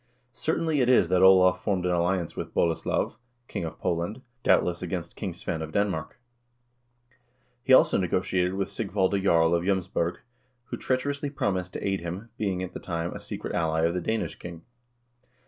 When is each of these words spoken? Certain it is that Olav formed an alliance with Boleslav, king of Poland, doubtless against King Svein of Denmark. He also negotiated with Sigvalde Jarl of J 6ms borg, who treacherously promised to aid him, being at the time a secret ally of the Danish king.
Certain 0.33 0.67
it 0.69 0.89
is 0.89 1.09
that 1.09 1.21
Olav 1.21 1.61
formed 1.61 1.85
an 1.85 1.91
alliance 1.91 2.35
with 2.35 2.55
Boleslav, 2.55 3.17
king 3.47 3.63
of 3.65 3.77
Poland, 3.77 4.23
doubtless 4.41 4.81
against 4.81 5.15
King 5.15 5.31
Svein 5.31 5.61
of 5.61 5.71
Denmark. 5.71 6.19
He 7.63 7.71
also 7.71 7.99
negotiated 7.99 8.55
with 8.55 8.71
Sigvalde 8.71 9.21
Jarl 9.21 9.53
of 9.53 9.63
J 9.63 9.69
6ms 9.69 9.93
borg, 9.93 10.19
who 10.69 10.77
treacherously 10.77 11.29
promised 11.29 11.73
to 11.73 11.87
aid 11.87 11.99
him, 11.99 12.31
being 12.39 12.63
at 12.63 12.73
the 12.73 12.79
time 12.79 13.13
a 13.13 13.19
secret 13.19 13.53
ally 13.53 13.81
of 13.83 13.93
the 13.93 14.01
Danish 14.01 14.37
king. 14.37 14.63